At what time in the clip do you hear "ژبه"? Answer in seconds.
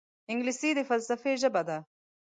1.41-1.61